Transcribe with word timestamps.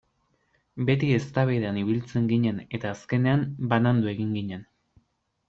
Beti 0.87 1.09
eztabaidan 1.17 1.77
ibiltzen 1.81 2.25
ginen 2.33 2.63
eta 2.79 2.95
azkenean 2.95 3.45
banandu 3.75 4.13
egin 4.15 4.35
ginen. 4.41 4.67